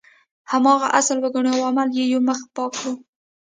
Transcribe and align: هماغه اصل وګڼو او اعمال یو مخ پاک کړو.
هماغه 0.51 0.87
اصل 0.99 1.17
وګڼو 1.23 1.49
او 1.55 1.61
اعمال 1.67 1.89
یو 2.11 2.21
مخ 2.27 2.39
پاک 2.55 2.71
کړو. 2.79 2.93